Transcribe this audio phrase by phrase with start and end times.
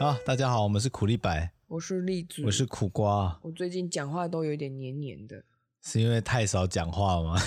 [0.00, 3.38] 好，大家好，我们是苦力白，我是栗子，我是苦瓜。
[3.42, 5.44] 我最近讲话都有点黏黏的，
[5.82, 7.40] 是因为太少讲话吗？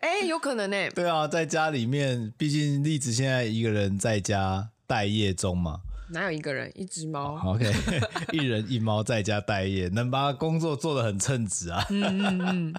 [0.00, 0.90] 哎、欸，有可能呢、欸。
[0.90, 5.82] 对啊，在家里面，毕竟栗子现在一个人在家待业中嘛。
[6.10, 7.36] 哪有一个人，一只猫。
[7.36, 7.72] Oh, OK，
[8.32, 11.86] 一人一猫在家待业，能把工作做得很称职啊。
[11.90, 12.74] 嗯嗯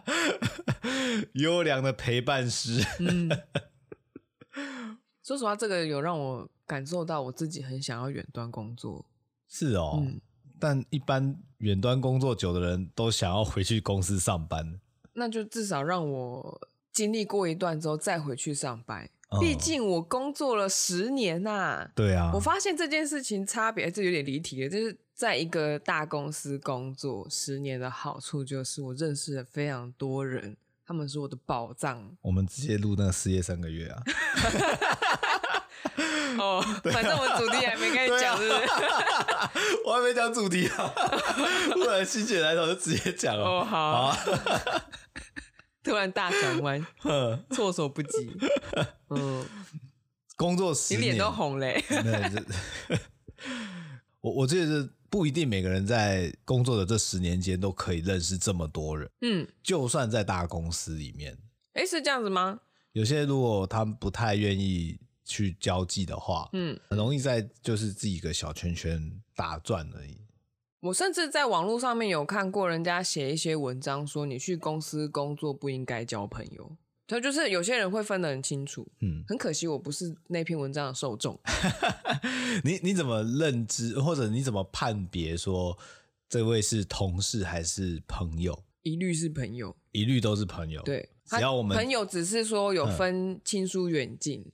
[0.84, 2.86] 嗯， 优良的陪伴师。
[3.00, 3.29] 嗯。
[5.23, 9.04] 说实话，这个有让我感受到我自己很想要远端工作。
[9.47, 10.21] 是哦，嗯、
[10.59, 14.79] 但一般远端工作久的人都想要回去公司上班。
[15.14, 19.09] 那就至少让我经历过一段之后再回去上班。
[19.39, 24.70] 毕竟我工作了十年呐、啊，对啊，我发现这件事情差别，这有点离题了。
[24.70, 32.16] 就是在一个大公司工作十年的好处，就是我认识了非常多人，他们是我的宝藏。
[32.22, 34.04] 我们直接录那个失业三个月啊！
[36.38, 38.62] 哦，反正我们主题还没开始讲，是不是？
[39.86, 40.94] 我还没讲主题啊！
[41.74, 43.44] 突然心血来潮就直接讲了。
[43.44, 44.12] 哦，好。
[44.12, 44.18] 好
[45.84, 46.86] 突然大转弯，
[47.52, 48.38] 措手不及。
[49.10, 49.46] 嗯，
[50.36, 51.84] 工作十年，你脸都红嘞。
[54.22, 59.10] 我我觉得不一定每个人在工作的这十年间都可以认识这么多人。
[59.22, 61.38] 嗯，就算在大公司里面，
[61.74, 62.60] 哎，是这样子吗？
[62.92, 70.18] 有些如果他们不太愿意去交际的话，嗯，很容易在就是自己一个小圈圈打转而已。
[70.82, 76.76] 我甚至在网络上面有看过人家写一些文章，说你去公司工作不应该交朋友。
[77.06, 81.40] 他就是有些人会分得很清楚，嗯，很可惜我不是那篇文章的受众。
[82.64, 85.78] 你你怎么认知，或者你怎么判别说
[86.28, 88.64] 这位是同事还是朋友？
[88.84, 90.82] 一律是朋友，一律都是朋友。
[90.84, 94.52] 对，只要我们朋友只是说有分亲疏远近，嗯，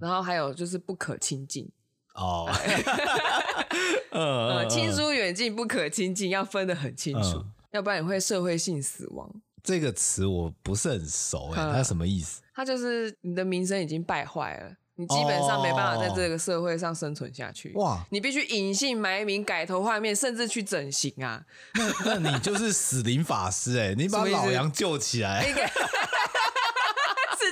[0.00, 1.70] 然后还有就是不可亲近。
[2.14, 2.50] 哦，
[4.10, 9.30] 呃，亲疏远近不可亲近，要分得很清楚，嗯、要不然你会社会性死亡。
[9.62, 12.40] 这个词我不是很熟哎，它什么意思？
[12.54, 17.72] 它就是你的名声已经败坏了，你基本上没办法在这个社会上生存下去。
[17.74, 21.44] 哇，你必须隐姓埋名、改头换面，甚至去整形啊！
[21.74, 25.54] 那那你就是死灵法师哎，你把老杨救起来， 是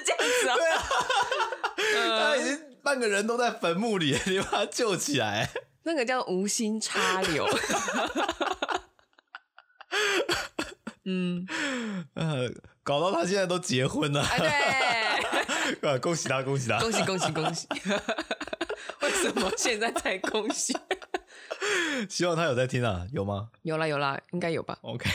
[0.06, 0.56] 这样子啊？
[1.76, 2.73] 对啊，他已经。
[2.84, 5.50] 半个人都在坟墓里，你把他救起来。
[5.84, 7.48] 那个叫无心插柳。
[11.06, 11.46] 嗯，
[12.14, 12.50] 呃，
[12.82, 14.22] 搞到他现在都结婚了。
[14.22, 14.28] 啊、
[15.80, 17.66] 对， 恭喜他，恭喜他，恭喜恭喜恭喜！
[19.02, 20.74] 为什么现在才恭喜？
[22.08, 23.48] 希望他有在听啊，有吗？
[23.62, 24.78] 有啦有啦，应该有吧。
[24.82, 25.08] OK。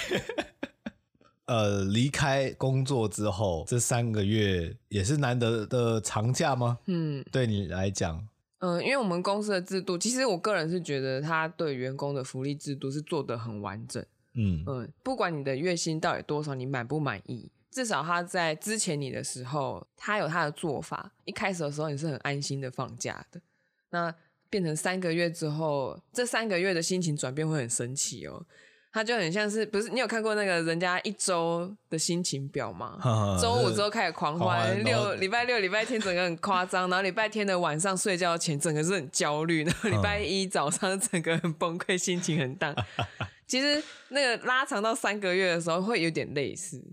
[1.49, 6.77] 呃，离开工作之后，这三个月也是难得的长假吗？
[6.85, 8.23] 嗯，对你来讲，
[8.59, 13.99] 嗯、呃，因为我们公司的制度，其实我个人是觉得他对员工的福利制度是做得很完整。
[14.35, 21.11] 嗯嗯、呃，不管你的月薪到底多少，你满不满意，至少他在之前你的时候，他有他的做法。
[21.25, 23.41] 一开始的时候，你是很安心的放假的。
[23.89, 24.13] 那
[24.51, 28.45] 变成三个月之后，这三个月的心情转变会很神奇哦。
[28.91, 29.89] 他就很像是不是？
[29.89, 32.97] 你有看过那个人家一周的心情表吗？
[33.39, 42.75] 周五之后开始狂欢，六礼拜六、礼拜天整个很夸张，然后礼拜天的晚上睡觉前整个是很焦虑，然后礼拜一早上整个很崩溃，心情很荡。
[43.45, 46.83] 其实那个拉长到三个月的时候会有点类似，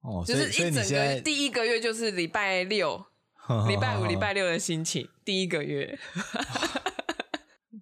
[0.00, 3.04] 哦，就是一整个第一个月就是礼拜六、
[3.68, 5.98] 礼拜五、礼拜六的心情，第一个月。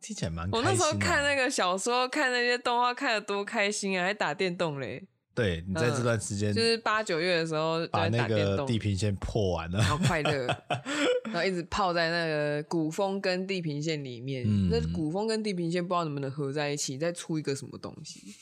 [0.01, 0.49] 听起来蛮……
[0.51, 4.05] 我那时候看那个小说，看那些动画，看的多开心啊！
[4.05, 5.05] 还打电动嘞。
[5.33, 10.47] 对，你在这段时间，就是八九月的时候，把那个地平线破完了，好快乐。
[11.25, 14.45] 然后一直泡在那个古风跟地平线里面。
[14.69, 18.35] 那古风跟地平线不知道能不能合在一起，再出一个什么东西？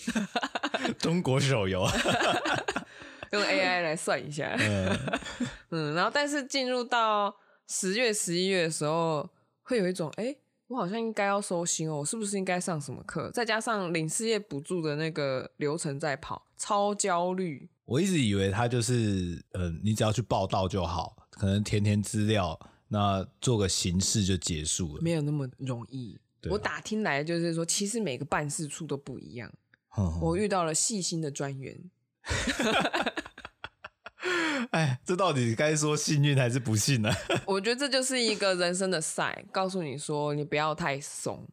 [0.98, 1.86] 中国手游，
[3.32, 4.56] 用 AI 来算一下。
[5.68, 7.36] 嗯，然后但是进入到
[7.68, 9.28] 十月、十一月的时候，
[9.62, 10.34] 会有一种哎。
[10.68, 13.30] 我好像应该要收心哦，我是不是应该上什么课？
[13.30, 17.68] 再加上领失业补助的那个流程在跑，超焦虑。
[17.86, 25.02] 我一直以为他就是，呃，你只要去报道就好，可能填填资料，那做个形式就结束了。
[25.02, 26.20] 没有那么容易。
[26.40, 29.50] 对我打听来就是说，其实每个办事处都不一样。
[30.20, 31.90] 我遇到了细心的专员。
[34.70, 37.10] 哎，这到底该说幸运还是不幸呢？
[37.46, 41.46] 我觉得这就是一个人生的赛，告诉你说你不要太松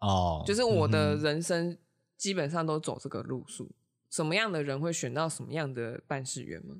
[0.00, 0.42] 哦。
[0.46, 1.76] 就是我的人生
[2.16, 3.74] 基本上都走这个路数，嗯、
[4.10, 6.76] 什么样的人会选到什么样的办事员吗？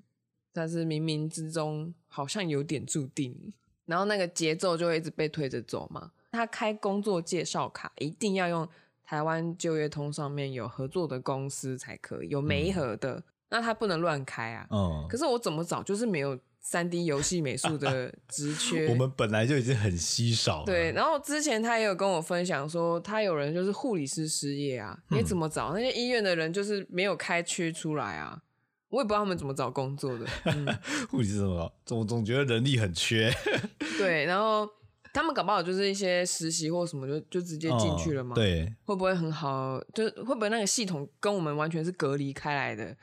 [0.52, 3.52] 但是冥冥之中好像有点注定，
[3.84, 6.12] 然后那个节奏就会一直被推着走嘛。
[6.32, 8.66] 他开工作介绍卡一定要用
[9.04, 14.66] 台湾就业通上面有合作的公司才可以，有媒合的，嗯、那他不能乱开啊。
[14.70, 15.06] 嗯。
[15.08, 18.88] 可是我怎么找就是没有三 D 游戏美术的职缺。
[18.90, 20.66] 我们本来就已经很稀少了。
[20.66, 25.68] 对，然后之前他也有跟我分享说，他有人就是护理师失业啊，你怎么找？
[25.68, 28.42] 嗯、那些医院的人就是没有开缺出来啊。
[28.88, 30.24] 我也不知道他们怎么找工作的。
[31.10, 33.32] 护理是怎么总总觉得人力很缺。
[33.98, 34.66] 对，然后
[35.12, 38.34] 他们搞不好就是一些实习或什么就就直接进去了嘛。
[38.36, 39.82] 对，会不会很好？
[39.92, 42.96] 就是会不会那个系统跟我们完全是隔离开来的？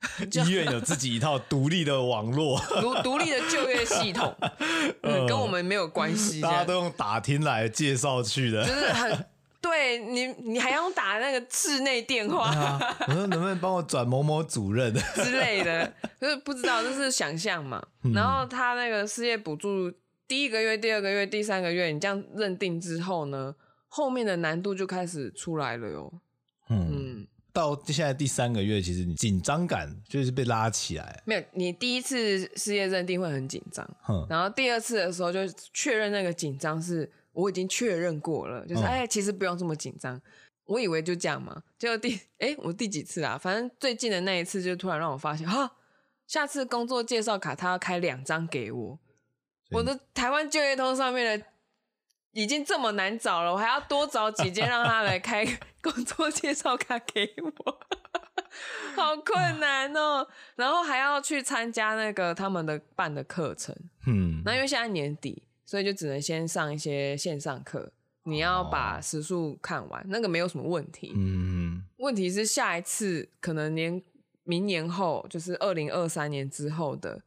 [0.46, 4.34] 医院有自己一套独立的网络，独独立的就业系统，
[5.02, 6.40] 嗯，跟我们没有关系。
[6.40, 9.26] 大家都用打听来介绍去的，就是很。
[9.62, 12.48] 对你，你还用打那个室内电话？
[12.48, 17.80] 啊、我说能不能帮我转某某主任 之类的，就是不知道，就是想象嘛。
[18.02, 19.92] 嗯、然后他那个失业补助，
[20.26, 23.54] 第一个月、第二个月、第三个月，你这样认定之后呢，
[23.86, 26.10] 后面的难度就开始出来了哟。
[26.70, 27.09] 嗯，嗯
[27.52, 31.22] 到现在第三个月，其实你紧张感就是被拉起来。
[31.24, 35.40] 没有，你第一次失业认定会很紧张，嗯、然后第二次的时候就
[35.72, 37.10] 确认那个紧张是。
[37.32, 40.20] 我已经确认过了，就是哎，其实不用这么紧张。
[40.64, 43.38] 我以为就这样嘛，结果第哎，我第几次啊？
[43.38, 45.76] 反正最近的那一次，就突然让我发现，哈，
[46.26, 48.98] 下次工作介绍卡他要开两张给我。
[49.70, 51.46] 我的台湾就业通上面的
[52.32, 55.44] 已经这么难找了，我还要多找几间让他来开
[55.82, 57.80] 工作介绍卡给我，
[58.96, 60.26] 好困难哦。
[60.56, 63.74] 然后还要去参加那个他们的办的课程，
[64.06, 65.44] 嗯，那因为现在年底。
[65.66, 67.92] 所以就只能先上一些线上课，
[68.24, 71.12] 你要把时数看完，哦、那个没有什么问题。
[71.14, 74.02] 嗯，问题是下一次可能年
[74.42, 77.22] 明年后，就是二零二三年之后的，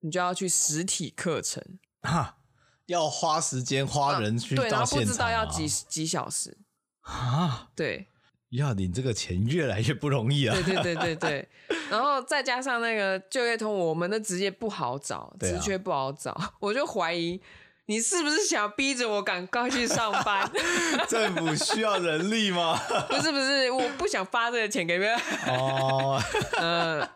[0.00, 1.62] 你就要去实体课程，
[2.02, 2.38] 哈，
[2.86, 6.56] 要花时间花人去到现场、啊啊、对，然后不知道要几几小时
[7.02, 7.68] 啊？
[7.74, 8.08] 对，
[8.50, 10.54] 要领这个钱越来越不容易啊！
[10.54, 11.48] 对对对对对，
[11.90, 17.40] 然后再加上那个就业通，我们的职业不好找，职缺不好找，啊、我就怀疑。
[17.86, 20.50] 你是不是想逼着我赶快去上班？
[21.06, 22.74] 政府需要人力吗？
[23.10, 25.18] 不是不是，我不想发这个钱给别人。
[25.48, 26.18] 哦，
[26.58, 27.06] 嗯，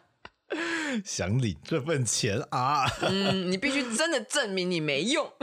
[1.05, 2.85] 想领这份钱啊？
[3.03, 5.31] 嗯，你必须真的证明你没用，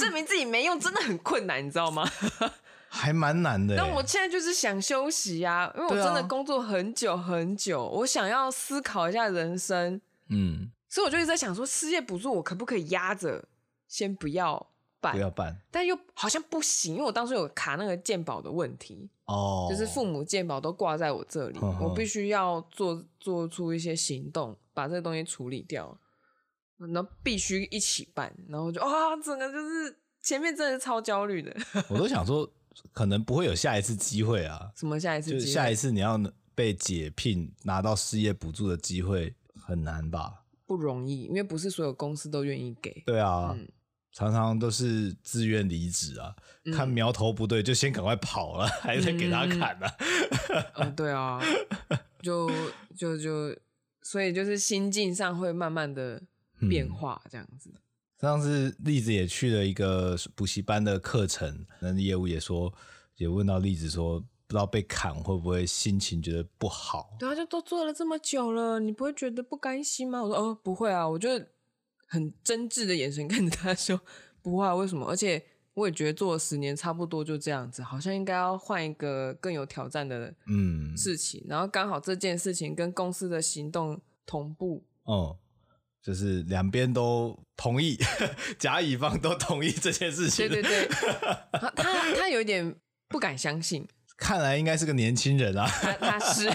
[0.00, 2.08] 证明自己没用真的很困难，你知道吗？
[2.88, 3.76] 还蛮难的。
[3.76, 10.00] 但我现在就是想休息呀，因为我真的工作很久很久，我想要思考一下人生。
[10.30, 10.70] 嗯。
[10.88, 13.44] 所以我就一直在想说，失业补助我可不可以压着
[13.86, 14.70] 先不要
[15.00, 15.12] 办？
[15.12, 25.98] 不要办，但又好像不行，因为我当时有卡那个鉴宝的问题哦，就是父母鉴宝都挂在我这里，呵呵我必须要做做出一些行动，把这个东西处理掉，
[26.78, 31.56] 然后必须一起办，然后就啊，整个就是前面真的是超焦虑的。
[31.88, 32.48] 我都想说，
[32.92, 34.70] 可能不会有下一次机会啊。
[34.76, 35.40] 什么下一次机会？
[35.40, 36.18] 就下一次你要
[36.54, 40.44] 被解聘拿到失业补助的机会很难吧？
[40.66, 43.02] 不容易，因为不是所有公司都愿意给。
[43.06, 43.66] 对啊，嗯、
[44.18, 46.34] 常常都是自愿离职啊，
[46.64, 49.94] 嗯、看苗头不对就先赶快跑了， 还在给他砍呢、啊。
[50.74, 51.40] 嗯，嗯， 对啊，
[52.20, 52.50] 就
[52.96, 53.56] 就就，
[54.02, 56.20] 所以就是心境上会慢慢的
[56.68, 57.70] 变化，这样子。
[57.70, 57.80] 嗯、
[58.20, 62.74] 上次栗子也去了一个补习班的课程，那业务也说，
[63.18, 64.20] 也问到栗子说。
[64.48, 67.14] 不知道被砍会不会心情觉得不好？
[67.18, 70.22] 对啊，就都做了这么久了，你不会觉得不甘心吗？
[70.22, 71.28] 我说哦，不会啊，我就
[72.08, 74.00] 很真挚的眼神看着他说
[74.42, 75.06] 不会啊，为什么？
[75.06, 75.42] 而且
[75.74, 81.40] 我也觉得做了十年差不多就这样子，好像应该要换一个更有挑战的嗯事情。
[81.44, 87.96] 嗯、然后刚好这件事情跟公司的行动同步，哦、嗯，就是两边都同意，
[88.58, 90.48] 甲乙方都同意这件事情。
[90.48, 90.88] 对对对，
[91.52, 92.74] 他他，他有一点
[93.08, 93.86] 不敢相信。
[94.16, 96.50] 看来应该是个年轻人啊，他他是，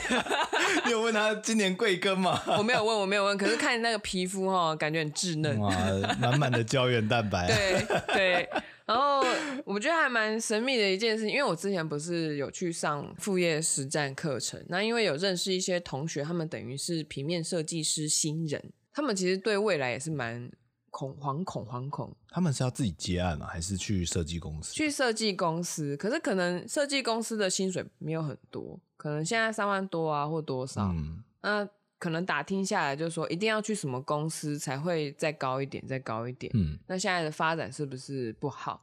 [0.85, 2.41] 你有问他今年贵庚吗？
[2.57, 3.37] 我没有问，我没有问。
[3.37, 5.71] 可是看那个皮肤哈，感觉很稚嫩，哇，
[6.19, 7.47] 满满的胶原蛋白啊。
[7.47, 8.49] 对对，
[8.85, 9.25] 然后
[9.65, 18.61] 我觉得还蛮神秘的一件事情，因为我之前不是有去上副业实战课程，那因为有认识一些同学，他们等于是平面设计师新人，
[18.93, 20.49] 他们其实对未来也是蛮。
[20.93, 23.47] 恐惶恐惶恐，他们是要自己接案吗？
[23.47, 24.75] 还是去设计公司？
[24.75, 30.83] 去设计公司，可是可能设计公司的薪水没有很多，可能现在三万多啊，或多少？
[30.93, 36.51] 嗯，那可能打听下来，就是说一定要去什么公司才会再高一点，再高一点。
[36.53, 38.79] 嗯，那现在的发展是不是不好？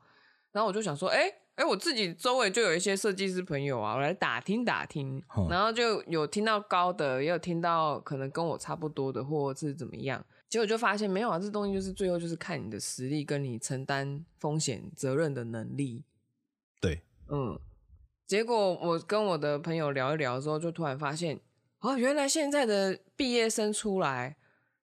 [0.50, 10.25] 然后我就想说，哎、欸、哎、欸，我自己周围就有一些设计师朋友啊，我来打听打听，嗯、然后就有听到高的，也有听到可能跟我差不多的，或是怎么样。
[10.50, 16.02] 结果就发现没有啊，这东西就是最后就是看你的实力跟你承担风险责任的能力。
[16.78, 17.59] 对，嗯。
[18.26, 21.40] 结果我跟我的朋友聊一聊之后，就突然发现，
[21.80, 24.37] 哦，原来现在的毕业生出来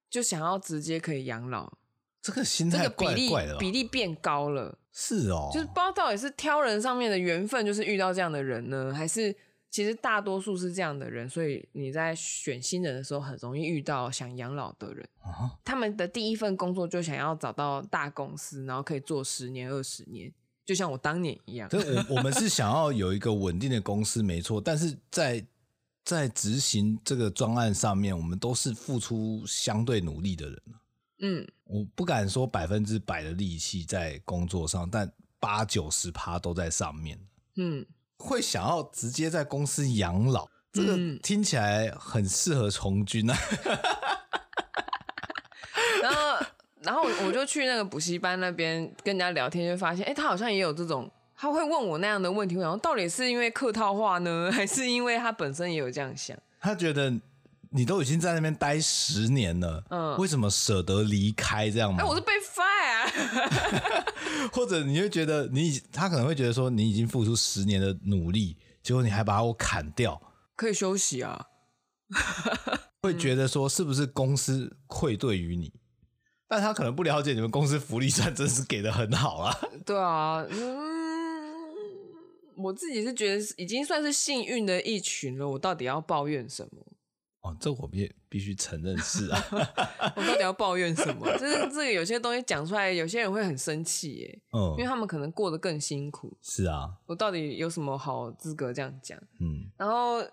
[0.09, 1.71] 就想要直接可以养老，
[2.21, 4.77] 这个心态怪怪的，比例变高了。
[4.91, 9.33] 是哦，就是不知道到底是挑人上面的缘分，就是遇到这样的人呢，还是
[9.69, 15.07] 其实大多数是这样的人，所以你在选新人的时候很容易遇到想养老的人。
[15.19, 20.33] 啊，他们的第一份工作就想要找到大公司，然后可以做十年、二十年。
[20.65, 24.59] 就像我当年一样，我我们是想要有一个稳定的公司，没错。
[24.59, 25.45] 但是在
[26.03, 30.62] 在执行这个专案上面，我们都是付出相对努力的人。
[31.19, 35.09] 嗯，我不敢说百分之百的力气在工作上，但
[35.39, 37.17] 八九十趴都在上面。
[37.55, 37.86] 嗯，
[38.17, 43.38] 会想要直接在公司养老，这个听起来很适合从军啊。
[46.01, 46.45] 然后。
[46.83, 52.55] 然后我就去那个补习班那边跟人家聊天，就发现，哎，他好像也有这种，他会问我那样的问题。
[52.55, 56.38] 我想，到底是因为客套话呢，还是因为他本身也有这样想？
[56.62, 57.12] 他觉得
[57.71, 62.01] 你都已经在那边待十年了，嗯，为什么舍得离开这样吗？
[62.01, 64.05] 哎，我是被 fire，啊
[64.53, 70.21] 或者你会觉得你，他可能会觉得说，你已经付出十年的努力，结果你还把我砍掉，
[70.55, 71.47] 可以休息啊？
[73.01, 75.74] 会觉得说，是不是公司愧对于你？
[76.47, 79.53] 但他可能不了解你们公司福利算真是给的很好啊。
[79.86, 81.53] 对啊，嗯，
[82.55, 85.47] 我自己是觉得已经算是幸运的一群了。
[85.50, 86.86] 我到底要抱怨什么？
[87.49, 89.43] 哦，这我们也必须承认是啊。
[90.15, 91.25] 我到底要抱怨什么？
[91.37, 94.41] 就是这个有些东西讲出来，有些人会很生气耶。
[94.53, 96.37] 嗯，因为他们可能过得更辛苦。
[96.41, 96.97] 是啊。
[97.05, 99.17] 我到底有什么好资格这样讲？
[99.39, 100.23] 嗯，然后。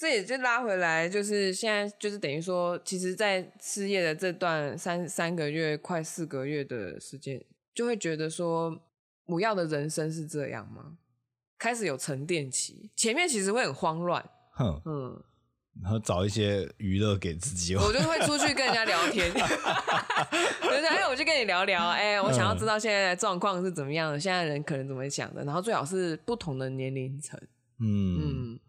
[0.00, 8.80] 这也就拉回来，就是现在，就是等于说，其实，在失业的这段三三个月、快四个月的时间，就会觉得说，
[9.26, 10.96] 我要的人生是这样吗？
[11.58, 15.22] 开始有沉淀期，前面其实会很慌乱，哼，嗯，
[15.82, 27.40] 然后找一些娱乐给自己，我就会出去跟人家聊天， 对对，哎，我就跟你聊聊，哎，我想要知道现在的状况是怎么样的，现在人可能怎么想的，然后最好是不同的年龄层，
[27.78, 28.18] 嗯。
[28.54, 28.60] 嗯。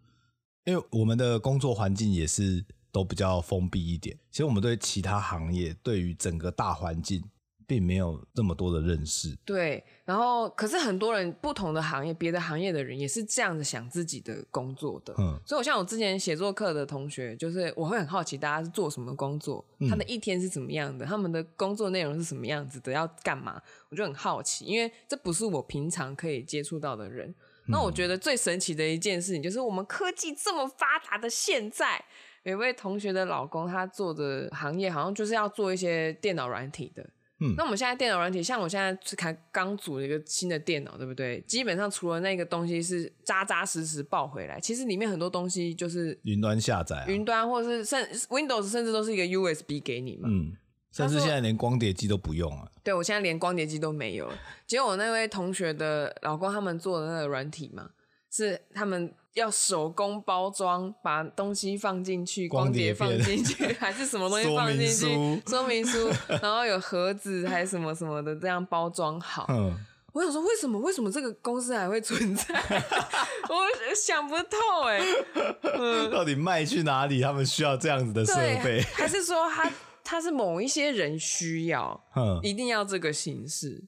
[0.64, 7.24] 因为我们的工作环境也是都比较封闭一点，其实我们对其他行业，对于整个大环境，
[7.72, 9.34] 并没有这么多的认识。
[9.46, 15.16] 对，然后可是很多人不同的行业，别的行业的人也是这样子想自己的工作的。
[15.18, 27.34] 嗯，所以我像我之前写作课的同学，就是我会很好奇大家是做什么工作，他的一天是怎么样的，他们的工作内容是什么样子的，要干嘛，我就很好奇，因为这不是我平常可以接触到的人。
[27.68, 32.04] 那我觉得最神奇的一件事情，就是我们科技这么发达的现在，
[32.44, 37.10] 有一位同学的老公，他做的行业好像就是要做一些电脑软体的。
[37.42, 41.42] 嗯，那我们现在电脑软体，像我现在才刚组了一个新的电脑，对不对？
[41.42, 50.30] 基本上除了那个东西是扎扎实实抱回来，其实里面很多东西就是云端下载，云端或者是甚 Windows 甚至都是一个 USB 给你嘛。
[50.30, 50.56] 嗯。
[50.94, 52.70] 甚至现在连光碟机都不用了。
[52.84, 54.38] 对，我现在连光碟机都没有了。
[54.68, 57.90] 结果我那位同学的老公他们做的那个软体嘛，
[58.30, 65.42] 是他们要手工包装，把东西放进去，光碟放进去， 还是什么东西放进去？
[65.48, 66.10] 说明书，
[66.42, 69.46] 然后有盒子还是什么什么的，这样包装好。
[69.50, 69.74] 嗯，
[70.14, 72.44] 我想说，为什么为什么这个公司还会存在？
[73.50, 75.02] 我想不透哎。
[75.78, 77.22] 嗯，到底卖去哪里？
[77.22, 79.72] 他们需要这样子的设备，还是说他？
[80.04, 83.82] 他是某一些人需要，嗯，一定要这个形式，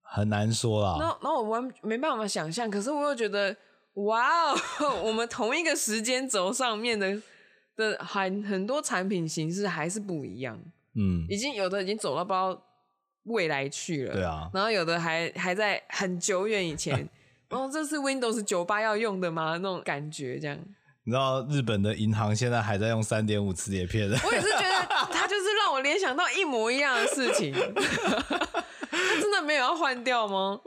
[0.00, 0.96] 很难说啦。
[0.98, 3.54] 那那我完没办法想象，可是我又觉得，
[3.94, 4.56] 哇哦，
[5.04, 7.20] 我们同一个时间轴上面的
[7.76, 10.58] 的很很多产品形式还是不一样，
[10.94, 12.62] 嗯，已经有的已经走到不知道
[13.24, 17.08] 未来去了，对啊，然后有的还还在很久远以前，
[17.50, 19.58] 哦这是 Windows 九八要用的吗？
[19.62, 20.58] 那种感觉这样。
[21.04, 24.16] 你知道日本的银行现在还在用三点五磁碟片的？
[24.24, 27.52] 我也是觉得他就是让我联想到一模一样的事情。
[28.88, 30.60] 他真的没有要换掉吗？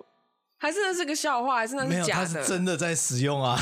[0.57, 1.57] 还是那是个笑话？
[1.57, 2.25] 还是那是假的？
[2.27, 3.59] 他是真的在使用啊！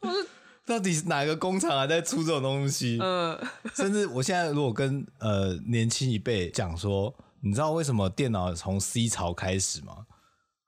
[0.64, 2.98] 到底是哪个工厂还在出这种东西？
[3.02, 3.38] 嗯，
[3.74, 10.06] 甚至我现在如果跟呃年轻一辈讲说，你知道为什么电脑从 C 槽开始吗？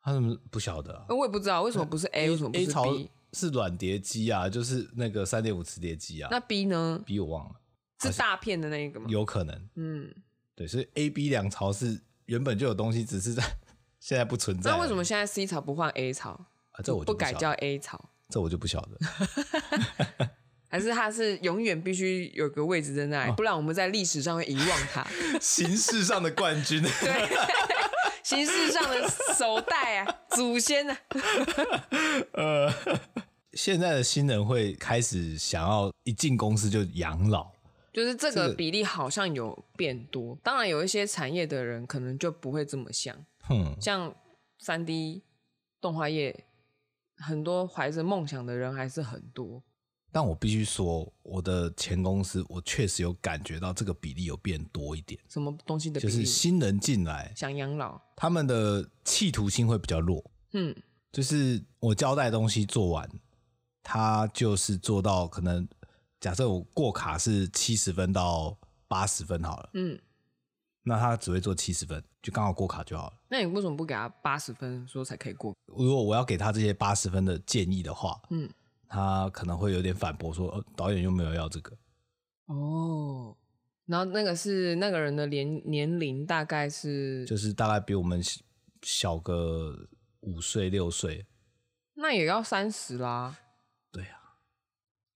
[0.02, 1.06] 他们不晓得啊。
[1.08, 3.10] 我也不知道为什么不是 A，为什么不是 B？
[3.32, 6.28] 是软碟机啊，就是那个三点五磁碟机啊。
[6.30, 7.54] 那 B 呢？B 我忘了，
[8.00, 9.06] 是大片的那一个吗？
[9.08, 9.68] 有可能。
[9.76, 10.12] 嗯，
[10.54, 13.42] 对，所以 A、B 两槽是原本就有东西，只是在
[14.04, 14.70] 现在不存在。
[14.70, 16.32] 那为什么现在 C 槽不换 A 槽？
[16.72, 18.98] 啊，这我就不，不改叫 A 槽，这我就不晓得。
[20.68, 25.06] 还是他是永远必须有个位置在那里，哦、不然我们在历史上会遗忘他。
[25.40, 27.28] 形式上的冠军，对，
[28.22, 30.98] 形式上的首代啊，祖先啊。
[32.32, 32.70] 呃，
[33.54, 37.52] 现在的新人会开始想要一进公司就养老，
[37.90, 40.38] 就是这个比例好像有变多。
[40.42, 43.16] 当然，有一些产业的人可能就不会这么想。
[43.50, 44.14] 嗯，像
[44.58, 45.22] 三 D
[45.80, 46.46] 动画业。
[47.16, 49.62] 很多怀着梦想的人还是很多，
[50.10, 55.18] 但我必须说，我的前公司我确实有感觉到这个比例有变多一点。
[55.28, 56.12] 什么东西的比例？
[56.12, 60.28] 就是新人进来想养老，他们的企图心会比较弱。
[60.54, 60.74] 嗯，
[61.12, 63.08] 就是我交代东西做完，
[63.80, 65.66] 他就是做到可能
[66.18, 68.58] 假设我过卡是七十分到
[68.88, 69.70] 八十分好了。
[69.74, 69.96] 嗯。
[70.86, 73.16] 那他只会做七十分，就刚好过卡就好了。
[73.28, 75.56] 那你为什么不给他八十分，说才可以过？
[75.66, 78.48] 如果我要给他这些八十分的建议的话，嗯，
[78.86, 81.74] 他可能会有点反驳说，呃，导演又没有要这个。
[82.46, 83.34] 哦，
[83.86, 88.22] 然后那个是那个人的年年龄大概是，就是大概比我们
[88.82, 89.88] 小个
[90.20, 91.24] 五岁六岁，
[91.94, 93.38] 那也要三十啦。
[93.90, 94.36] 对啊，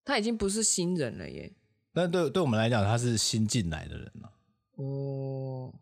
[0.02, 1.52] 他已经不是新人了耶。
[1.92, 4.32] 但对对我们来讲，他是新进来的人了。
[4.78, 5.74] 哦，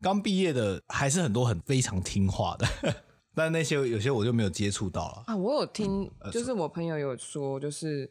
[0.00, 2.66] 刚毕业的还是很多很非常听话的，
[3.34, 5.36] 但那些有些我就没有接触到了啊。
[5.36, 8.10] 我有听，就是我朋友有说，就是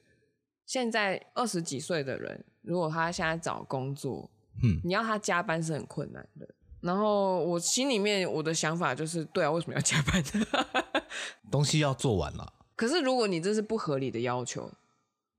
[0.66, 4.30] 现在二十几岁的人，如果他现在找工作，
[4.64, 6.48] 嗯，你要他加班是很困难的。
[6.82, 11.02] 然后我心里面我的想法就是，对啊，为什么要加班呢？
[11.50, 12.54] 东西要做完了。
[12.76, 14.72] 可是如果你这是不合理的要求，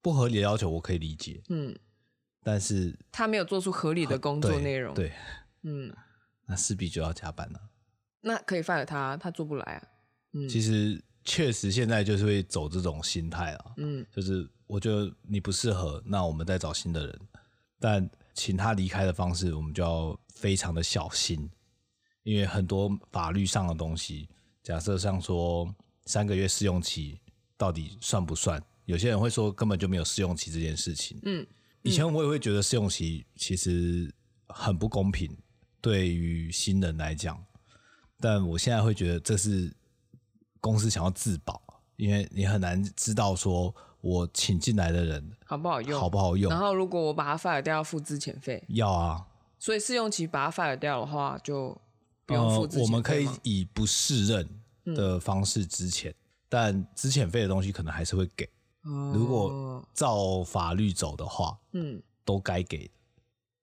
[0.02, 1.78] 不合理的要求我可以理解，嗯。
[2.42, 5.08] 但是他没有做出合理的工作内容，对，
[5.62, 5.92] 对嗯，
[6.46, 7.60] 那势必就要加班了。
[8.20, 9.88] 那可以 fire 他，他做不来啊。
[10.32, 17.20] 嗯，其实确实现在就是会走这种心态啊，嗯，就是我觉得你不适合，那我们再找新的人。
[17.80, 21.48] 但请他离开的方式，我们就要非常的小心，
[22.22, 24.28] 因为很多法律上的东西，
[24.62, 25.72] 假设像说
[26.06, 27.20] 三个月试用期
[27.56, 28.62] 到底算不算？
[28.84, 31.46] 有些人会说根本就没有试用期这件事情，嗯。
[31.88, 34.12] 以前我也会觉得试用期其实
[34.48, 35.34] 很不公平，
[35.80, 37.42] 对于新人来讲。
[38.20, 39.74] 但我现在会觉得这是
[40.60, 41.62] 公司想要自保，
[41.96, 46.50] 因为你很难知道说我请进来的人好不好用，好不好用。
[46.50, 48.62] 然后如果我把它 fire 掉，要付资遣费。
[48.68, 49.26] 要啊。
[49.58, 51.76] 所以试用期把它 fire 掉的话，就
[52.26, 54.48] 不用付我们可以以不适任
[54.94, 56.14] 的方式资遣，嗯，
[56.48, 58.48] 但资遣费的东西可能还是会给。
[59.14, 62.94] 如果照法律走的话，嗯，都该给的，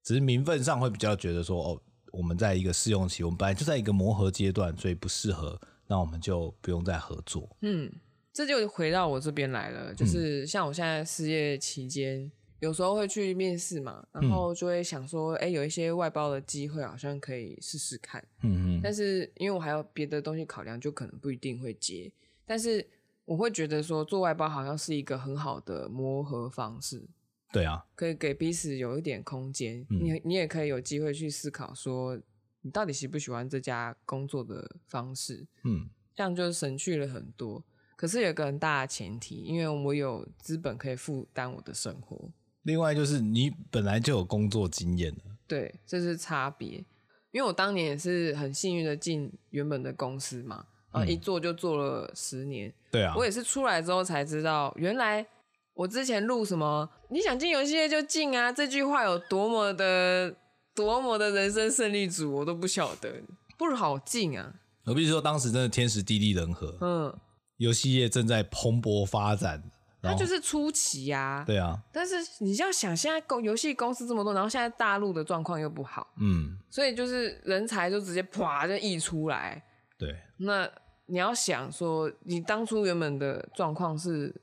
[0.03, 7.49] 只是名分上会比较觉得说，哦，我们在一个试用期，我们本来就在一个磨合阶段，所以不适合，那我们就不用再合作。
[7.61, 7.91] 嗯，
[8.31, 18.23] 这就回到我这边来了，就是像我现在失业期间，有时候会去面试嘛，然后就会想说，哎，有一些外包的机会，好像可以试试看。
[18.43, 22.11] 嗯嗯，但是因为我还有别的东西考量，就可能不一定会接，
[22.45, 22.87] 但是。
[23.25, 27.07] 我会觉得说做外包好像是一个很好的磨合方式，
[27.51, 29.85] 对啊，可以给彼此有一点空间。
[29.89, 32.19] 嗯、你你也可以有机会去思考说，
[32.61, 35.47] 你到底喜不喜欢这家工作的方式？
[35.63, 37.63] 嗯，这样就省去了很多。
[37.95, 42.29] 可是有个很大的前提，因为我有资本可以负担我的生活。
[42.63, 46.85] 另外就是你本来就有工作经验了，对，这是差别。
[47.31, 50.67] 因为我当年也是很幸运的进原本的公司嘛。
[50.95, 51.05] 啊！
[51.05, 55.25] 一做就做了十年，对啊，我也是出来之后才知道，原来
[55.73, 60.33] 我之前录什么“你想进游戏业就进啊”这句话有多么的、
[60.73, 63.21] 多么的人生胜利组，我都不晓得，
[63.57, 64.53] 不好进啊！
[64.85, 67.13] 我必须说，当时真的天时地利人和，嗯，
[67.57, 69.61] 游戏业正在蓬勃发展，
[70.01, 71.77] 它就是初期呀、啊，对啊。
[71.91, 79.61] 但是你要想，现在公游戏公司这么多，然后现在大陆的状况又不好，嗯，所以就是人才就直接啪就溢出来，
[79.97, 80.71] 对，那。
[81.07, 84.33] 你要想说，你当初原本的状况是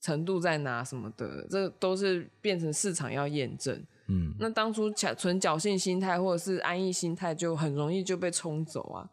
[0.00, 3.82] 程度在哪什么的，这都是变成市场要验证。
[4.06, 9.08] 嗯，那当初存侥幸心态或者是安逸心态，就很容易就被冲走啊。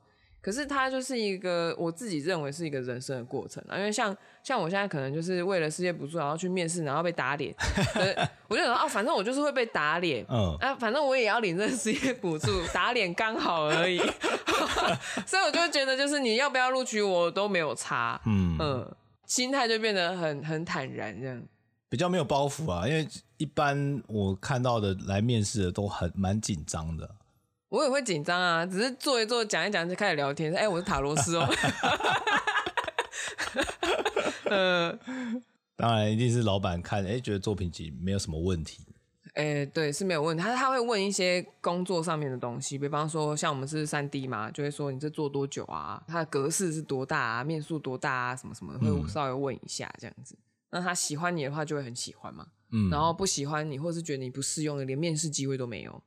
[0.48, 7.54] 可是它就是一个我自己认为是一个人生的过程啊，因为像像我现在可能就是为了失业补助，然后去面试，然后被打脸，
[8.48, 13.98] 我就想说哦，反正我就是会被打脸，嗯，啊，反正我也要领这个失业补助，打脸刚好而已，
[15.28, 21.44] 所以我就觉得就是你要不要录取我都没有差，嗯嗯，心态就变得很很坦然这样，
[21.90, 23.06] 比较没有包袱啊，因为
[23.36, 27.17] 一般我看到的来面试的都很蛮紧张的。
[27.70, 30.54] 我也会紧张啊，只是做一做，讲一讲就开始聊天。
[30.54, 31.46] 哎、欸，我是塔罗斯哦。
[34.50, 34.98] 嗯，
[35.76, 38.86] 当然一定是老板看，哎、欸，觉得作品集没有什么问题。
[39.34, 40.42] 哎、欸，对，是没有问题。
[40.42, 46.02] 他他会问一些工作上面的东西，比方说像我们是三 D 嘛，就会说你这做多久啊？
[46.08, 47.44] 它的格式是多大啊？
[47.44, 48.36] 面数多大啊？
[48.36, 50.36] 什么什么，会稍微问一下这样子。
[50.36, 52.48] 嗯、那他喜欢你的话，就会很喜欢嘛。
[52.72, 52.90] 嗯。
[52.90, 56.02] 然后不喜欢你，或是觉得你不适用的，连面试机会都没有。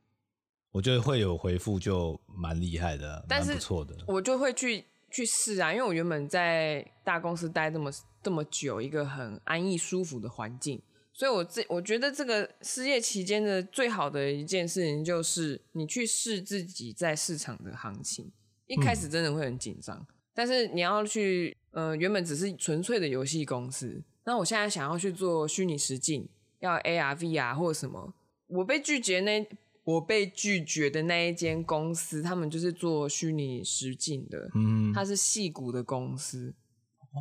[0.71, 3.95] 我觉得会有回复就蛮厉害的，蛮不错的。
[4.07, 7.91] 我就会去去试啊，因为我原本在大公司待这么
[8.23, 10.81] 这么久，一个很安逸舒服的环境。
[11.13, 18.31] 所以我这我觉得这个失业期间的最好的一件事情就是你去试自己在市场的行情。
[18.65, 26.29] 一开始真的会很紧张，嗯、但是你要去呃原本只是纯粹的游戏公司，那我现在想要去做虚拟实境，
[26.59, 28.13] 要 AR、VR 或者什么，
[28.47, 29.45] 我被拒绝那
[29.83, 36.53] 我被拒绝的那一间公司，他们就是做虚拟实境的，嗯，它是戏谷的公司，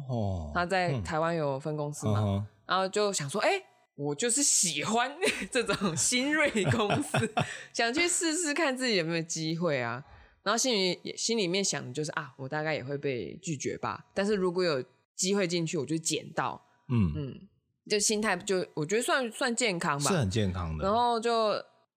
[0.09, 3.65] 哦，他在台湾有分公司嘛，嗯、然后就想说，哎、欸。
[3.97, 5.15] 我就是喜欢
[5.53, 7.35] 这种新锐公司，
[7.75, 10.03] 想去试试看自己有没有机会啊。
[10.43, 14.07] 然后心里心里面想的就是啊，我大概也会被拒绝吧。
[14.15, 14.83] 但是如果有
[15.15, 16.65] 机会进去，我就捡到。
[16.89, 17.49] 嗯嗯，
[17.91, 20.85] 就心态就我觉得算算健康吧，是很健康的。
[20.85, 21.53] 然后就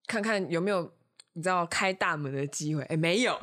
[0.07, 0.91] 看看有没有
[1.33, 2.81] 你知道开大门的机会。
[2.83, 3.39] 哎、欸，没有。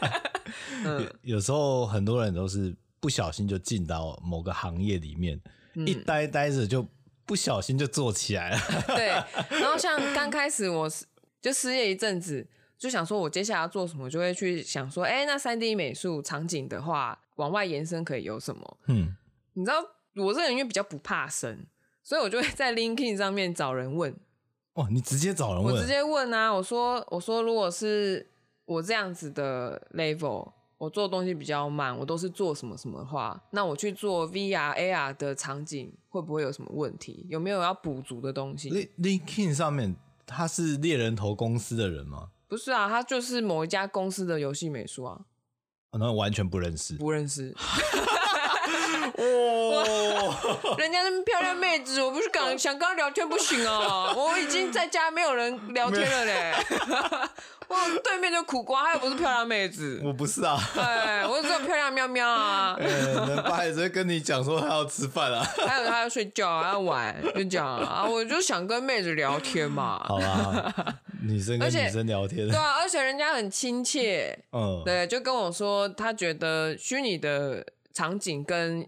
[0.84, 5.40] 嗯、有，有时候很多人都是不小心就进到某个行业里面，
[5.74, 6.86] 嗯、一待待着就。
[7.28, 8.58] 不小心就做起来了。
[8.94, 9.08] 对，
[9.60, 11.04] 然后像刚开始我是
[11.42, 12.46] 就失业一阵子，
[12.78, 18.78] 就想说我接下来要做什么，就会去想说，哎，那三 D 美术场景的话，往外延伸可以有什么？
[18.86, 19.16] 嗯，
[19.54, 19.78] 你知道
[20.14, 21.66] 我这个人因为比较不怕生，
[22.04, 24.14] 所以我就会在 LinkedIn 上面找人问。
[24.76, 25.74] 哦，你直接找人问？
[25.74, 28.26] 我直接问啊，我说我说如果是
[28.64, 30.52] 我这样子的 level。
[30.78, 37.24] 我做东西比较慢，我都是做什么什么的话，那我去做 VR、AR 的场景会不会有什么问题？
[37.30, 42.28] 有没有要补足的东西？LinkedIn 上面他是猎人头公司的人吗？
[42.46, 45.22] 不是啊，他就是某一家公司的游戏美术啊。
[45.92, 47.54] 那完全不认识，不认识。
[49.16, 50.76] 哇！
[50.78, 54.12] 人家那么漂亮妹子，我不是刚想跟她聊天不行啊？
[54.16, 56.54] 我已经在家没有人聊天了嘞。
[57.68, 60.00] 哇，对面就苦瓜，她又不是漂亮妹子。
[60.04, 62.78] 我不是啊，哎，我只有漂亮喵喵啊。
[63.48, 70.00] 爸也在跟你讲说他要吃饭啊，还有他要睡觉，还要玩，就讲啊，我就想跟妹子聊天嘛。
[70.06, 70.72] 好啊，
[71.22, 72.46] 女生跟女生聊天。
[72.48, 78.86] 对啊，而且人家很亲切，嗯，对，就跟我说，他觉得虚拟的场景跟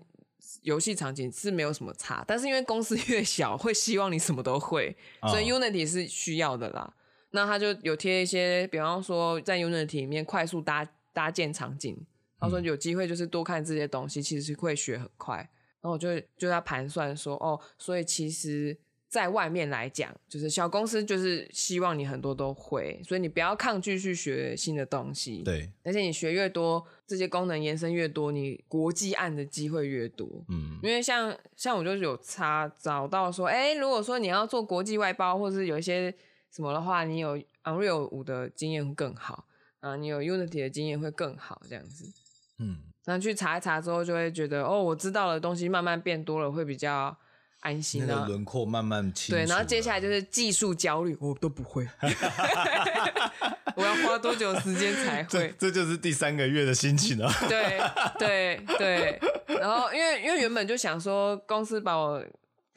[0.69, 6.95] 游戏场景是没有什么差，但是因为公司 越小，会希望你什么都会，所以 Unity 是需要的啦。
[7.31, 11.97] 那他就有贴一些，比方说在 Unity 里面快速搭搭建场景，
[12.39, 15.37] 他说有机会就是多看这些东西，其实是会学很快。
[15.81, 18.77] 然后我就就在盘算说，哦，所以其实
[19.09, 25.43] 在外面来讲，就是小公司就是希望你很多都会，所以你不要抗拒去学新的东西。
[25.43, 30.45] 对，而且你学越多，这些功能延伸越多，你国际案的机会越多。
[30.49, 36.15] 嗯，因为像像我就有查找到说，哎，如果说你要做国际外包，或者是有一些。
[36.51, 39.45] 什么的话，你有 Unreal 五的经验会更好
[39.81, 42.11] 啊，你有 Unity 的经验会更好，这样子。
[42.59, 47.15] 嗯，那去查一查之后，就会觉得哦，我知道的东西慢慢变多了，会比较
[47.61, 48.07] 安心啊。
[48.09, 49.35] 那个轮廓慢慢清。
[49.35, 51.87] 对，然后接下来就是技术焦虑，我都不会。
[53.75, 55.29] 我要花多久时间才会？
[55.29, 57.33] 这这就是第三个月的心情了。
[57.49, 57.81] 对
[58.19, 62.25] 对对，然后因为因为原本就想说公司把我。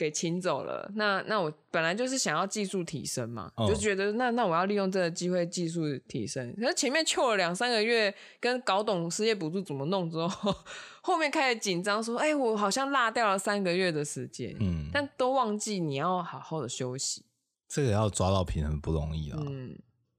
[0.02, 6.52] 给请走了，那那我本来就是想要技术提升嘛，哦、就觉得那那我要利用这个机会技术提升。
[6.56, 10.56] 可是前面糗了两三个月，跟搞懂失业补助怎么弄之后，
[11.04, 17.24] 后面开始紧张，说：“哎、欸，我好像落掉了三个月的时间。”嗯，但都忘记你要好好的休息。
[17.68, 19.38] 这个要抓到平衡不容易啊。
[19.46, 19.78] 嗯，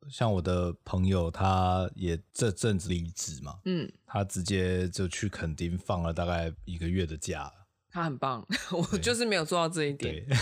[0.08, 7.52] 像我的朋友，他也这阵子离职嘛，嗯，他直接就去垦丁放了大概一个月的假。
[7.92, 10.24] 他很棒，我就是没有做到这一点。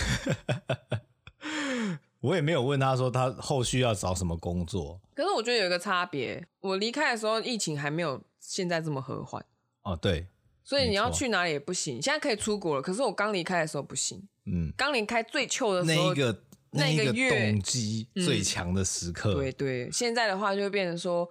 [2.21, 5.01] 我也没有问他说他后续要找什么工作。
[5.13, 9.45] 可是我觉得有一个差别，我离开的时候疫情还没有现在这么和缓。
[9.83, 10.27] 哦，对，
[10.63, 12.01] 所以你要去哪里也不行。
[12.01, 14.25] 现在可以出国了，可是我刚离开的时候不行。
[14.45, 19.33] 嗯，刚离开最糗的时候，那一个那个月动机最强的时刻。
[19.33, 21.29] 嗯、对对，现在的话就会变成说。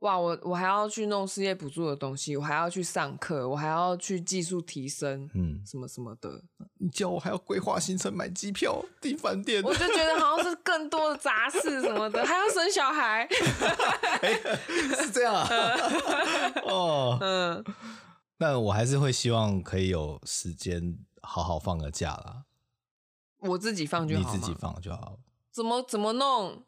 [0.00, 6.40] 哇，我我还要去弄失业补助的东西，我还要去上课，我还要去技术提升，嗯，什么什么的。
[6.78, 13.26] 你叫我还要规划行程、买机票、订饭店，我就觉得好像是更多的杂事什么的，还要生小孩，
[14.22, 14.56] 欸、
[14.94, 15.48] 是这样啊？
[16.62, 17.64] 哦，嗯，
[18.36, 22.44] 那我还是会希望可以有时间好好放个假啦。
[23.40, 25.18] 我自己放就好，你自己放就好。
[25.50, 26.62] 怎么怎么弄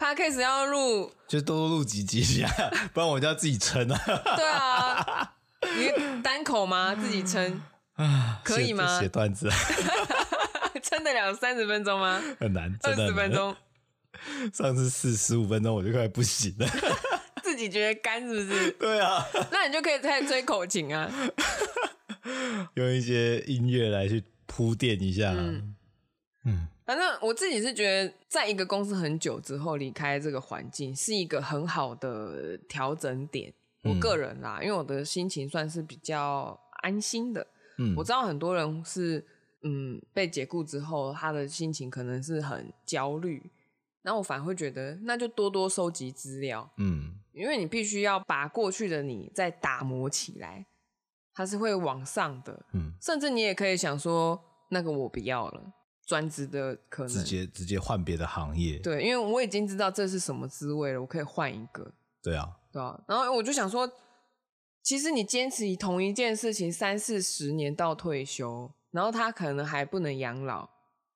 [0.00, 2.48] ？Podcast 要录，就多录几集呀，
[2.94, 3.96] 不然我就要自己撑了。
[4.36, 5.34] 对啊，
[5.76, 6.94] 你单口吗？
[6.94, 7.60] 自己撑
[7.96, 8.98] 啊可以吗？
[8.98, 9.48] 写段子，
[10.82, 12.20] 撑得了三十分钟吗？
[12.40, 13.54] 很难，二十分钟。
[14.52, 16.66] 上次四十五分钟我就快不行了，
[17.42, 18.70] 自己觉得干是不是？
[18.72, 21.10] 对啊，那你就可以再吹口琴啊，
[22.74, 25.30] 用一些音乐来去铺垫一下。
[25.32, 25.74] 嗯。
[26.44, 33.54] 嗯反正我自己是觉得，在一个公司很久之后离开这个环境，是一个很好的调整点。
[33.84, 37.46] 我个人啦，因为我的心情算是比较安心的。
[37.78, 39.24] 嗯，我知道很多人是
[39.62, 43.40] 嗯被解雇之后，他的心情可能是很焦虑。
[44.02, 46.68] 然后我反而会觉得，那就多多收集资料。
[46.78, 50.66] 嗯，因为你必须要把过去的你再打磨起来，
[51.34, 52.66] 它是会往上的。
[52.74, 55.72] 嗯，甚至你也可以想说，那个我不要了。
[56.10, 61.92] 专职的可能直接直接换别的行业，对，因为我已经知道这是什么滋味了，我可以换一个。
[62.20, 63.00] 对啊，对啊。
[63.06, 63.88] 然后我就想说，
[64.82, 70.68] 其实你坚持以同一件事情三四十年到退休，然后他可能还不能养老，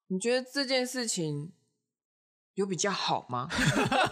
[0.06, 1.50] 你觉得这件事情
[2.54, 3.48] 有比较好吗？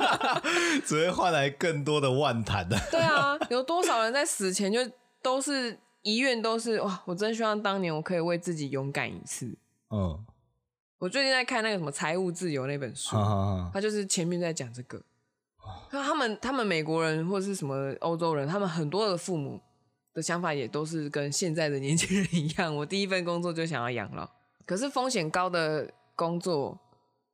[0.84, 2.76] 只会换来更多的万谈的。
[2.90, 4.80] 对啊，有多少人在死前就
[5.22, 9.56] 都是遗愿都是哇，我真希望当年我可以为自己勇敢一次。
[9.90, 10.26] 嗯。
[11.02, 13.16] 我最近在看那个什么财务自由那本书，
[13.74, 15.02] 他就是前面在讲这个。
[15.90, 19.60] 那他们他们美国人或者是什么欧洲人，他们很多的父母
[20.14, 22.72] 的想法也都是跟现在的年轻人一样。
[22.76, 24.30] 我第一份工作就想要养老，
[24.64, 26.78] 可是风险高的工作，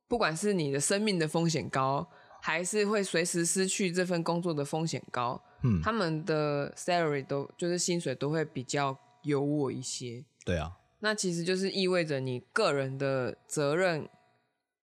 [0.07, 2.09] 不管是你的生命的风险高，
[2.41, 10.25] 还是会随时失去这份工作的风险高，嗯，他们的 salary 都就是薪水都会比较优渥一些。
[10.43, 10.71] 对啊。
[11.01, 14.09] 那其实就是意味着你个人的责任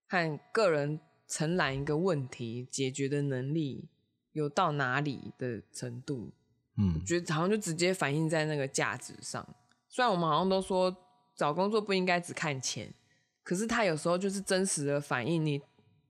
[0.08, 0.98] 和个人
[1.28, 3.88] 承揽一个问题解决的能力
[4.32, 6.32] 有到哪里的程度，
[6.78, 9.46] 嗯，觉得好像就直接反映在那个价值上。
[9.88, 10.96] 虽然我们好像都说
[11.36, 12.94] 找工作不应该只看钱，
[13.42, 15.60] 可是它有时候就是真实的反映你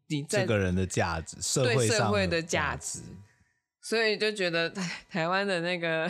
[0.06, 3.00] 你在这个人的价值，社会对社会的价值。
[3.82, 4.70] 所以就觉得
[5.08, 6.08] 台 湾的那个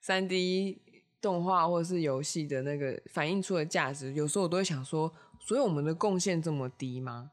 [0.00, 0.80] 三 D。
[1.20, 7.30] 动画或者是游戏的那个反映出的价值，有时候我都会想说，所以我们的贡献这么低吗？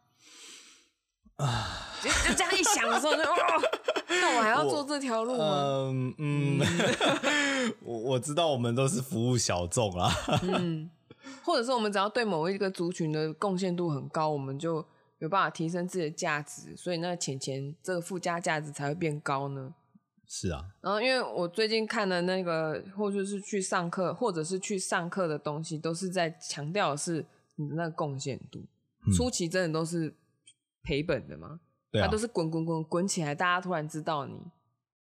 [1.37, 3.61] 啊，就就这样一想的时候就，就哦，
[4.09, 5.63] 那我还要做这条路吗？
[5.91, 6.59] 嗯嗯，
[7.81, 10.89] 我我知道我们都是服务小众啊，嗯，
[11.43, 14.83] 或者是我们只要对某一个族群的贡献度很高，我们就
[15.19, 19.75] 有办法提升自己的价值，所以那钱钱这个附加价值才会变高呢。
[20.29, 28.59] 是啊，然后因为我最近看的那个，或者是去上课，或者是去上课的东西，都是在强调的是你的那个贡献度。
[29.05, 30.13] 嗯、初期真的都是
[30.83, 31.61] 赔本的嘛？
[31.89, 34.37] 对、啊，它都是滚滚滚滚起来，大家突然知道你，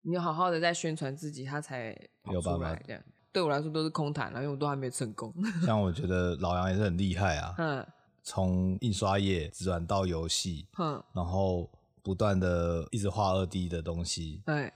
[0.03, 1.97] 你好好的在宣传自己，他才
[2.31, 3.01] 有出来这样。
[3.31, 5.33] 对我来说都是空谈了，因为我都还没成功。
[5.65, 7.88] 像我觉得老杨也是很厉害啊，嗯，
[8.21, 11.67] 从印刷业转到游戏，嗯，然后
[12.03, 14.71] 不断的一直画二 D 的东西，对。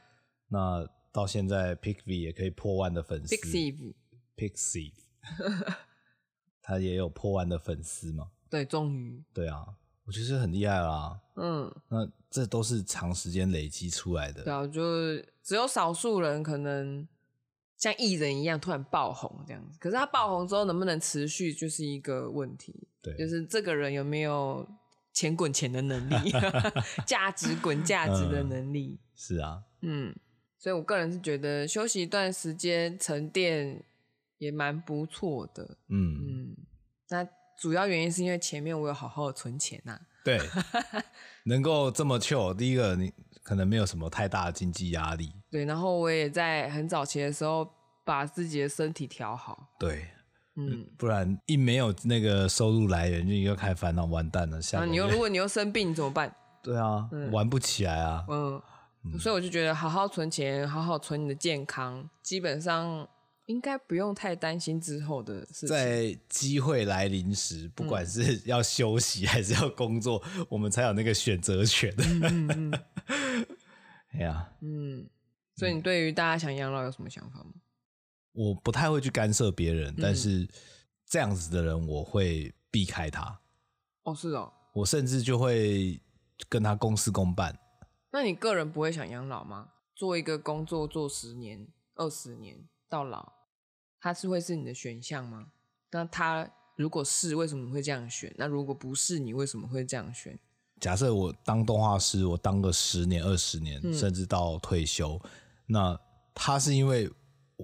[0.49, 3.35] 那到现在，Pixiv 也可以破万的粉丝。
[3.35, 4.91] Pixiv，Pixiv，
[6.61, 8.31] 他也有破万的粉丝嘛？
[8.49, 9.23] 对，终于。
[9.33, 9.65] 对啊，
[10.05, 11.19] 我觉得是很厉害啦。
[11.35, 14.43] 嗯，那这都是长时间累积出来的。
[14.43, 17.07] 对啊，就只有少数人可能
[17.77, 22.87] 像艺人一样突然爆红这样子，可是他爆红之后能不能持续，就是一个问题。
[23.01, 24.67] 对，就是这个人有没有
[25.13, 26.31] 钱滚钱的能力，
[27.05, 28.99] 价值滚价值的能力。
[28.99, 30.15] 嗯、是啊，嗯。
[30.59, 33.81] 所以，我个人是觉得休息一段时间沉淀
[34.39, 35.63] 也蛮不错的。
[35.87, 36.57] 嗯嗯，
[37.09, 37.25] 那
[37.57, 40.01] 主要原因是因为前面我有好好的存钱呐、啊。
[40.23, 40.37] 对，
[41.45, 45.31] 能够这么 chill，第一个你可能没有什么太大的经济压力。
[45.49, 47.65] 对，然后我也在很早期的时候
[48.03, 49.65] 把自己的身体调好。
[49.79, 50.07] 对，
[50.55, 54.61] 嗯，不然一没有那个收入来源，就又开始烦恼，完蛋了。
[54.61, 56.35] 下、啊、你又如果你又生病你怎么办？
[56.61, 58.25] 对啊，嗯、玩不起来啊。
[58.27, 58.61] 嗯。
[59.19, 63.07] 所以我就觉得，好好存钱，好好存你的健康，基本上
[63.45, 65.69] 应该不用太担心之后的事情。
[65.69, 71.93] 在机会来临时，不管是要休息还是要工作，嗯、我们才有那个选择权。
[71.97, 72.79] 嗯嗯。
[74.13, 75.07] 哎呀，嗯。
[75.55, 77.51] 所以你对于大家想养老有什么想法吗？
[78.31, 80.47] 我不太会去干涉别人，但是
[81.05, 83.39] 这样子的人我会避开他。
[84.03, 84.53] 哦，是哦。
[84.73, 85.99] 我甚至就会
[86.47, 87.57] 跟他公事公办。
[88.11, 89.69] 那你个人不会想养老吗？
[89.95, 93.33] 做一个工作做十年、二十年到老，
[93.99, 95.51] 它是会是你的选项吗？
[95.91, 98.33] 那他如果是，为什么会这样选？
[98.37, 100.39] 那如果不是，你为什么会这样选？
[100.79, 105.19] 假设我当动画师，我当个十年、二十年，嗯、甚至到退休，
[105.67, 105.99] 那
[106.33, 107.11] 他是因为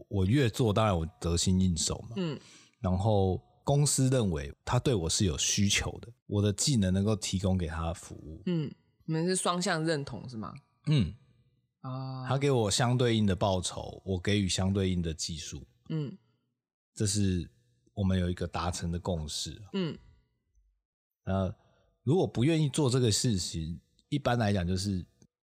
[0.10, 2.16] 我越做，当然我得心应手嘛。
[2.18, 2.38] 嗯，
[2.82, 8.44] 然后公司认为他对我是有需求的，我的技能能够提供给他服务。
[8.48, 8.70] 嗯，
[9.06, 10.54] 你们是双向认同是吗？
[10.88, 11.14] 嗯，
[11.82, 15.66] 啊，他给我相对应的报酬，我给予相对应的技术。
[15.90, 16.18] 嗯，
[16.94, 17.50] 这是
[17.94, 19.62] 我们有一个达成的共识。
[19.74, 19.98] 嗯，
[21.24, 21.56] 呃。
[22.04, 25.04] 如果不愿意做这个事情，一般来讲就是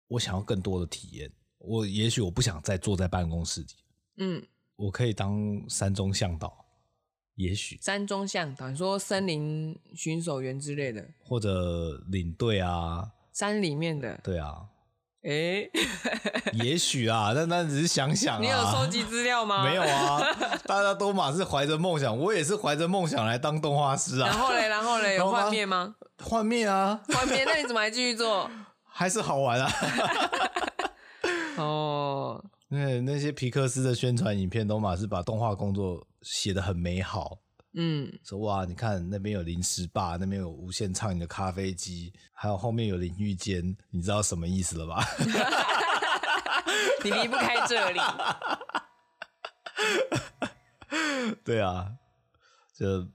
[0.09, 1.33] 我想要更多的体验。
[1.57, 3.69] 我也许我不想再坐在办公室里，
[4.19, 4.47] 嗯，
[4.77, 6.67] 我可以当山中向导，
[7.37, 14.55] 也许山中向导，你说森林巡守员之类的，或者领队啊，山里面的，对啊。
[15.23, 15.71] 哎，欸、
[16.63, 18.41] 也许啊，但但只是想想啊。
[18.43, 19.65] 你有收集资料吗？
[19.65, 20.21] 没有啊，
[20.69, 24.29] 大家都嘛是怀着梦想，我也是怀着梦想来当动画师啊。
[24.29, 25.95] 然后嘞，然后嘞，有幻灭吗？
[26.23, 28.51] 幻灭啊，幻灭，那你怎么还继续做？
[28.85, 29.73] 还是好玩啊。
[31.57, 37.39] 哦，那那些皮克斯的宣传影片都嘛是把动画工作写得很美好。
[37.73, 45.05] 嗯，说哇，你看那边有零食吧，那边有无限畅饮的咖啡机，还有后面有淋浴间，你知道什么意思了吧？
[47.05, 48.01] 你离不开这里。
[51.45, 51.93] 对啊，
[52.75, 53.07] 就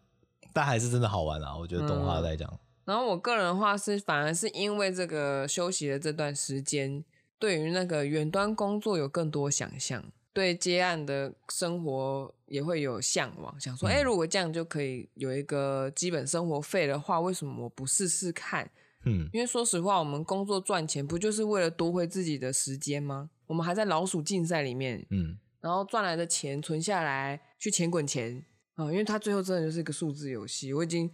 [0.53, 1.57] 但还是真的好玩啊！
[1.57, 2.59] 我觉得动画来讲、嗯。
[2.85, 7.03] 然后我个人的话是，反而是因为这个休息的这段时间，
[7.37, 10.05] 对于那个远端工作有更多想象。
[10.35, 18.69] 对接案的生活也会有向往，想说，哎、嗯，如果这样就可以有一个基本生活费的话，为什么我不试试看？
[19.05, 23.29] 嗯，因为说实话，我们工作赚钱不就是为了夺回自己的时间吗？
[23.47, 28.43] 我们还在老鼠竞赛里面，嗯，然后赚来的钱存下来去钱滚钱
[28.73, 30.73] 啊，因为它最后真的就是一个数字游戏。
[30.73, 31.09] 我已经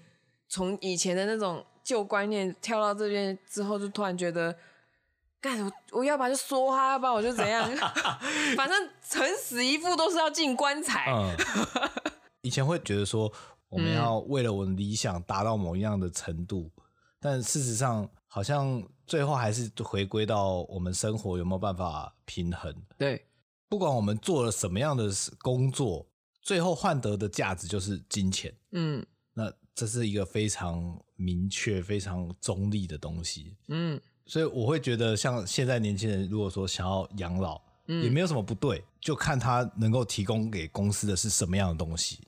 [0.49, 4.57] 从以前的那种旧观念跳到这边之后，就突然觉得。
[5.41, 7.67] 干我我要不然就说他，要不然我就怎样，
[8.55, 11.11] 反正成死一副都是要进棺材。
[11.11, 11.35] 嗯、
[12.43, 13.31] 以前会觉得说
[13.67, 16.83] 我们要为了我的理想达到某一样的程度，嗯、
[17.19, 22.73] 但事实上好像最后还是回归到我们生活有没有办法平衡。
[22.97, 23.25] 对，
[23.67, 25.09] 不管我们做了什么样的
[25.41, 26.07] 工作，
[26.43, 28.55] 最后换得的价值就是金钱。
[28.73, 33.57] 嗯，那这是一个非常明确、非常中立的东西。
[33.69, 33.99] 嗯。
[34.25, 42.19] 所以我会觉得，像现在年轻人如果说想要养老，嗯，也没有什么不对，就看他能够提供给公司的是什么样的东西。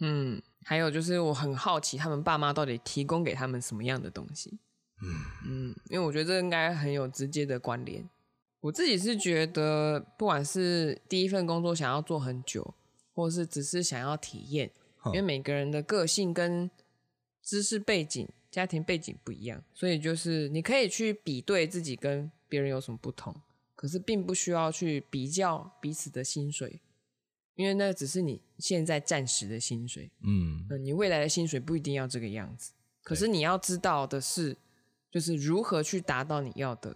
[0.00, 4.58] 嗯，还有就是我很好奇，他们爸妈到底提供给他们什么样的东西？
[5.02, 5.08] 嗯
[5.46, 8.08] 嗯，因为我觉得这应该很有直接的关联。
[8.60, 12.74] 我自己是觉得，不管是第一份工作想要做很久，
[13.12, 14.70] 或是只是想要体验，
[15.06, 16.70] 因为每个人的个性跟
[17.42, 18.28] 知识背景。
[18.52, 23.34] 家庭背景不一样，所以就是你可以去比对自己跟别人有什么不同，
[23.74, 26.82] 可是并不需要去比较彼此的薪水，
[27.54, 30.10] 因为那只是你现在暂时的薪水。
[30.20, 32.72] 嗯，你未来的薪水不一定要这个样子。
[33.02, 34.54] 可是你要知道的是，
[35.10, 36.94] 就是如何去达到你要的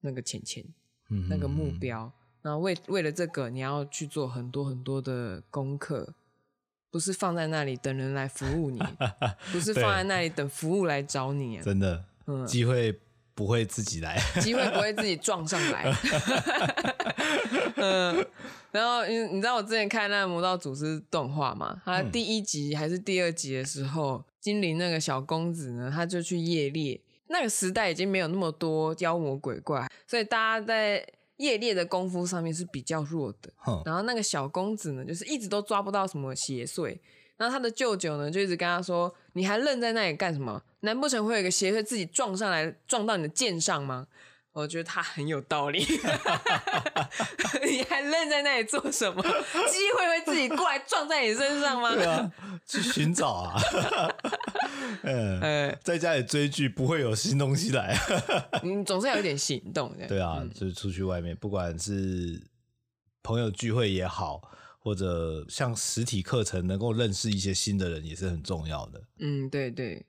[0.00, 0.64] 那个钱钱，
[1.10, 2.10] 嗯，那个目标。
[2.40, 6.14] 那为为了这个，你要去做很多很多的功课。
[6.94, 8.80] 不是放在那里等人来服务你，
[9.50, 11.58] 不是放在 那里等服务来找你。
[11.58, 12.96] 真的，嗯，机会
[13.34, 15.92] 不会自己来， 机会不会自己撞上来。
[17.74, 18.24] 嗯，
[18.70, 21.82] 然后你你知道我之前看那个《魔道祖师》动画吗？
[21.84, 27.00] 他第一集还是第二集的时候，嗯、精灵那个小公子呢，他就去夜猎。
[27.26, 31.04] 那个时代已经没有那么多妖魔鬼怪，所以大家在。
[31.44, 33.52] 夜猎的功夫上面是比较弱的，
[33.84, 36.98] 然后那个小公子呢，就是一直都抓不到什么邪祟，
[37.36, 40.62] 然后他的舅舅呢，就一直跟他说：“你还愣在那里干什么？
[40.80, 44.06] 难不成会有一个邪祟自己撞上来，撞到你的剑上吗？”
[44.54, 45.80] 我觉得他很有道理，
[47.66, 49.20] 你还愣在那里做什么？
[49.20, 49.28] 机
[49.98, 51.90] 会会自己过来撞在你身上吗？
[51.94, 52.30] 对啊，
[52.64, 53.60] 去寻找啊！
[55.02, 57.98] 嗯，欸、在家里追剧不会有新东西来，
[58.62, 59.92] 你总是要有点行动。
[60.08, 62.40] 对啊，嗯、就是出去外面，不管是
[63.24, 64.40] 朋友聚会也好，
[64.78, 69.02] 或者像实体课程能够认识一些新的人，也是很重要的。
[69.18, 70.06] 嗯，对对。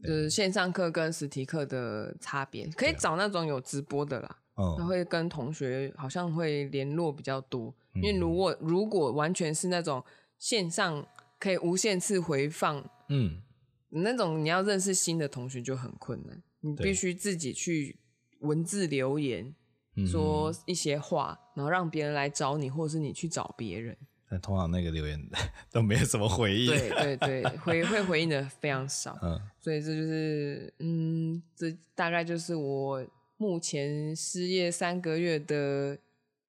[0.00, 7.74] 就是线上课跟实体课的差别，可以找那种有直播的啦，他、嗯、会跟同学好像会联络比较多。
[7.96, 10.02] 因为如果如果完全是那种
[10.38, 11.06] 线上
[11.38, 13.42] 可以无限次回放，嗯，
[13.90, 17.98] 那种你要认识新的同学就很困难，你必须自己去
[18.40, 19.54] 文字留言，
[19.94, 23.96] 对说一些话，然后让别人来找你，或是你去找别人。
[24.32, 25.22] 但通常那个留言
[25.70, 26.66] 都没有什么回应。
[26.68, 29.18] 对对对，回 会回应的非常少。
[29.20, 33.06] 嗯，所以这就是，嗯，这大概就是我
[33.36, 35.98] 目前失业三个月的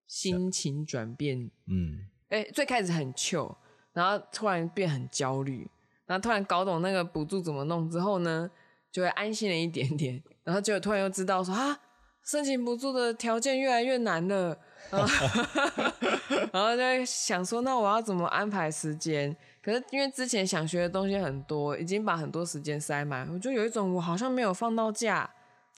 [0.08, 1.52] 心情转变。
[1.68, 3.54] 嗯，哎、欸，最开始很糗，
[3.92, 5.70] 然后突然变很焦虑，
[6.06, 8.50] 然后突然搞懂那个补助怎么弄之后呢，
[8.94, 10.24] 就会安心了一点点。
[10.46, 11.78] 然后结果突然又知道说啊，
[12.24, 14.58] 申请补助的条件越来越难了。
[14.90, 15.08] 然后，
[16.52, 19.36] 然后就会想说，那我要怎么安排时间？
[19.62, 25.30] 可是因为之前想学的东西很多，已经把很多时间塞满，我就有一种我好像没有放到假。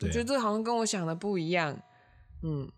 [0.01, 1.79] 我觉得这好像跟我想的不一样。
[2.43, 2.69] 嗯，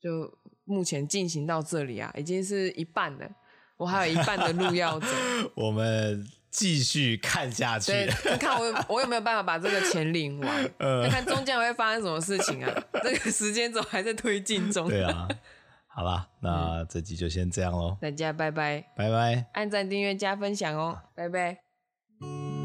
[0.00, 3.30] 就目前进行到这里啊，已经是一半了，
[3.78, 5.06] 我还有一半的路要走。
[5.56, 6.26] 我们。
[6.52, 12.70] 继续看下去，对，看我我有没有办法把这个钱领完， 呃、看中间会发生什么事情啊？
[13.02, 14.86] 这个时间轴还在推进中。
[14.86, 15.26] 对啊，
[15.88, 22.61] 好啦，那这集就先这样喽，大家拜拜，拜拜，按赞、订阅、加分享哦，拜拜。